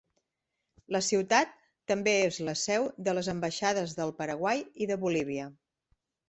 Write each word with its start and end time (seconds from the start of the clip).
La 0.95 1.01
ciutat 1.07 1.51
també 1.91 2.15
és 2.29 2.39
la 2.47 2.55
seu 2.61 2.87
de 3.09 3.15
les 3.19 3.29
ambaixades 3.35 3.95
del 4.01 4.15
Paraguai 4.23 4.65
i 4.87 4.89
de 4.95 4.99
Bolívia. 5.05 5.47